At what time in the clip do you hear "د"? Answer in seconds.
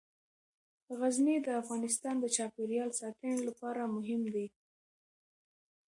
1.43-1.47, 2.19-2.25